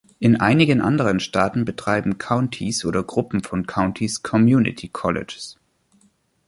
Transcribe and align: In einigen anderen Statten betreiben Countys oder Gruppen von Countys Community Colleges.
In 0.17 0.39
einigen 0.41 0.81
anderen 0.81 1.19
Statten 1.19 1.63
betreiben 1.63 2.17
Countys 2.17 2.85
oder 2.85 3.03
Gruppen 3.03 3.43
von 3.43 3.67
Countys 3.67 4.23
Community 4.23 4.87
Colleges. 4.89 5.57